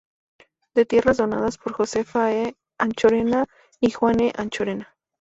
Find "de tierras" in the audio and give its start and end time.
0.73-1.17